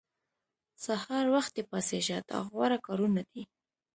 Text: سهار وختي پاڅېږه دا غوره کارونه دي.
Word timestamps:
سهار 0.83 1.25
وختي 1.35 1.61
پاڅېږه 1.69 2.17
دا 2.29 2.37
غوره 2.51 2.77
کارونه 2.85 3.21
دي. 3.31 3.43